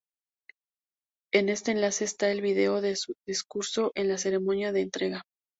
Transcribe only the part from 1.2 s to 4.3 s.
En este enlace está el vídeo de su discurso en la